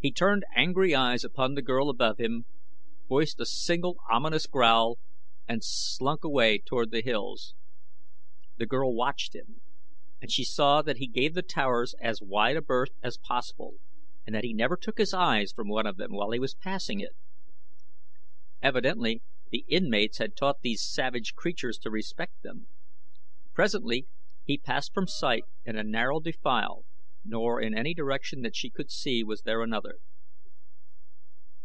He 0.00 0.12
turned 0.12 0.44
angry 0.54 0.94
eyes 0.94 1.24
upon 1.24 1.54
the 1.54 1.60
girl 1.60 1.90
above 1.90 2.18
him, 2.20 2.44
voiced 3.08 3.40
a 3.40 3.44
single 3.44 3.96
ominous 4.08 4.46
growl, 4.46 5.00
and 5.48 5.58
slunk 5.64 6.22
away 6.22 6.58
toward 6.60 6.92
the 6.92 7.02
hills. 7.02 7.56
The 8.58 8.66
girl 8.66 8.94
watched 8.94 9.34
him, 9.34 9.60
and 10.22 10.30
she 10.30 10.44
saw 10.44 10.82
that 10.82 10.98
he 10.98 11.08
gave 11.08 11.34
the 11.34 11.42
towers 11.42 11.96
as 12.00 12.22
wide 12.22 12.56
a 12.56 12.62
berth 12.62 12.92
as 13.02 13.18
possible 13.18 13.78
and 14.24 14.36
that 14.36 14.44
he 14.44 14.54
never 14.54 14.76
took 14.76 14.98
his 14.98 15.12
eyes 15.12 15.50
from 15.50 15.66
one 15.68 15.84
of 15.84 15.96
them 15.96 16.12
while 16.12 16.30
he 16.30 16.38
was 16.38 16.54
passing 16.54 17.00
it. 17.00 17.16
Evidently 18.62 19.20
the 19.50 19.64
inmates 19.66 20.18
had 20.18 20.36
taught 20.36 20.60
these 20.62 20.80
savage 20.80 21.34
creatures 21.34 21.76
to 21.78 21.90
respect 21.90 22.40
them. 22.44 22.68
Presently 23.52 24.06
he 24.44 24.58
passed 24.58 24.94
from 24.94 25.08
sight 25.08 25.42
in 25.64 25.74
a 25.74 25.82
narrow 25.82 26.20
defile, 26.20 26.84
nor 27.24 27.60
in 27.60 27.76
any 27.76 27.92
direction 27.92 28.40
that 28.42 28.56
she 28.56 28.70
could 28.70 28.90
see 28.90 29.22
was 29.22 29.42
there 29.42 29.60
another. 29.60 29.98